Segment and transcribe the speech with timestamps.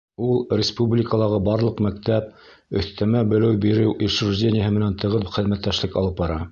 [0.27, 2.33] Ул республикалағы барлыҡ мәктәп,
[2.81, 6.39] өҫтәмә белем биреү учреждениеһы менән тығыҙ хеҙмәттәшлек алып бара.